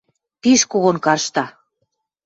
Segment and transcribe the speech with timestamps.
[0.41, 1.45] Пиш когон каршта.